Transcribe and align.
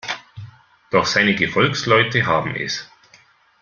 Doch 0.89 1.05
seine 1.05 1.35
Gefolgsleute 1.35 2.25
haben 2.25 2.55
es. 2.55 2.89